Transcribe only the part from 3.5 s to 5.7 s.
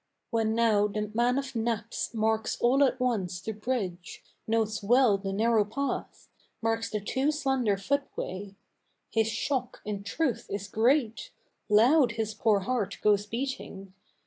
bridge, Notes well the narrow